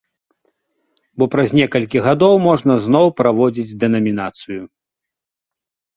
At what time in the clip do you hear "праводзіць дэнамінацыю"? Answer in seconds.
3.19-4.61